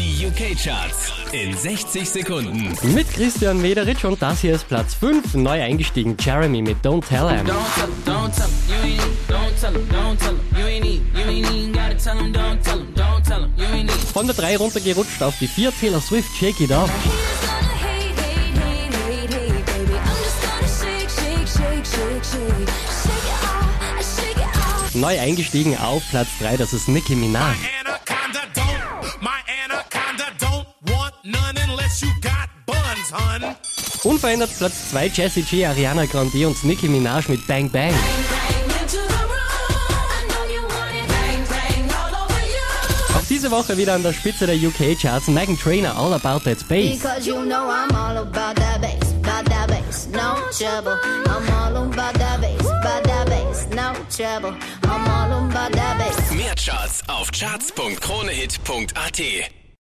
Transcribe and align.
Die 0.00 0.26
UK-Charts 0.26 1.12
in 1.32 1.54
60 1.54 2.08
Sekunden. 2.08 2.74
Mit 2.94 3.12
Christian 3.12 3.60
Mederitsch 3.60 4.02
und 4.04 4.22
das 4.22 4.40
hier 4.40 4.54
ist 4.54 4.66
Platz 4.66 4.94
5. 4.94 5.34
Neu 5.34 5.60
eingestiegen 5.60 6.16
Jeremy 6.18 6.62
mit 6.62 6.78
Don't 6.82 7.06
Tell 7.06 7.28
Him. 7.28 7.46
Von 14.14 14.26
der 14.26 14.36
3 14.36 14.56
runtergerutscht 14.56 15.22
auf 15.22 15.34
die 15.38 15.46
4 15.46 15.70
Taylor 15.78 16.00
Swift 16.00 16.34
shake 16.34 16.62
it 16.62 16.72
off. 16.72 16.90
Neu 24.94 25.20
eingestiegen 25.20 25.76
auf 25.76 26.02
Platz 26.08 26.28
3, 26.40 26.56
das 26.56 26.72
ist 26.72 26.88
Nicki 26.88 27.14
Minaj. 27.14 27.54
Unverändert 34.04 34.56
Platz 34.56 34.90
2 34.90 35.08
Jessie 35.08 35.42
J, 35.42 35.66
Ariana 35.66 36.06
Grande 36.06 36.46
und 36.46 36.64
Nicki 36.64 36.88
Minaj 36.88 37.28
mit 37.28 37.46
Bang 37.46 37.68
Bang. 37.70 37.92
Bang 37.92 38.70
into 38.80 38.96
the 38.96 39.02
room. 39.02 40.08
I 40.08 40.24
know 40.28 40.44
you 40.50 40.62
want 40.62 40.94
it. 40.94 41.06
Bang, 41.06 41.44
bang, 41.48 41.90
all 41.90 42.14
over 42.24 42.40
you. 42.46 42.64
Auch 43.14 43.26
diese 43.28 43.50
Woche 43.50 43.76
wieder 43.76 43.92
an 43.94 44.02
der 44.02 44.14
Spitze 44.14 44.46
der 44.46 44.56
UK-Charts 44.56 45.28
Megan 45.28 45.58
Trainer 45.58 45.94
All 45.98 46.14
About 46.14 46.40
That 46.44 46.60
Space. 46.60 46.98
Because 46.98 47.26
you 47.26 47.44
know 47.44 47.68
I'm 47.68 47.94
all 47.94 48.16
about 48.16 48.56
that 48.56 48.80
bass, 48.80 49.12
about 49.22 49.44
that 49.50 49.68
bass, 49.68 50.08
no 50.10 50.36
trouble. 50.56 50.96
I'm 51.26 51.46
all 51.52 51.76
about 51.76 52.14
that 52.14 52.40
bass, 52.40 52.60
about 52.60 53.04
that 53.04 53.26
bass, 53.26 53.66
no 53.70 53.92
trouble. 54.16 54.54
I'm 54.84 55.06
all 55.08 55.30
about 55.44 55.72
that 55.72 55.98
bass. 55.98 56.30
Mehr 56.30 56.54
Charts 56.54 57.02
auf 57.06 57.30
charts.kronehit.at. 57.32 59.59